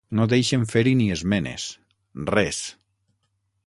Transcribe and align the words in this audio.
No 0.19 0.25
deixen 0.31 0.63
fer-hi 0.71 0.93
ni 1.03 1.11
esmenes, 1.17 1.69
res. 2.35 2.65